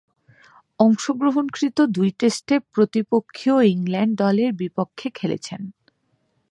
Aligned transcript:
অংশগ্রহণকৃত 0.79 1.77
দুই 1.95 2.09
টেস্টে 2.19 2.55
প্রতিপক্ষীয় 2.73 3.57
ইংল্যান্ড 3.73 4.13
দলের 4.17 4.51
বিপক্ষে 4.53 5.07
খেলেছেন। 5.15 5.61